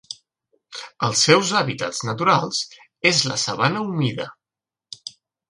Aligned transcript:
Els 1.07 1.19
seus 1.27 1.51
hàbitats 1.59 1.99
naturals 2.07 2.63
és 3.11 3.21
la 3.33 3.37
sabana 3.43 3.85
humida. 3.91 4.29